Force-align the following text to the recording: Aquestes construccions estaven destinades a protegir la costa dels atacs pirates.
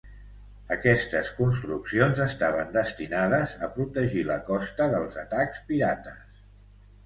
Aquestes 0.75 1.29
construccions 1.39 2.23
estaven 2.25 2.73
destinades 2.79 3.55
a 3.69 3.71
protegir 3.77 4.27
la 4.33 4.41
costa 4.51 4.91
dels 4.99 5.23
atacs 5.29 5.65
pirates. 5.73 6.45